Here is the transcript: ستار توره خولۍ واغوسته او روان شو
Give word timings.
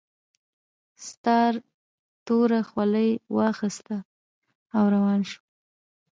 ستار 1.07 1.53
توره 2.25 2.61
خولۍ 2.69 3.11
واغوسته 3.35 3.97
او 4.75 4.83
روان 4.93 5.21
شو 5.29 5.39